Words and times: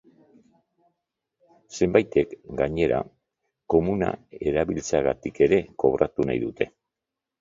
Zenbaitek, 1.75 2.33
gainera, 2.61 3.01
komuna 3.75 4.09
erabiltzeagatik 4.53 5.43
ere 5.49 5.61
kobratu 5.85 6.27
nahi 6.31 6.43
dute. 6.47 6.69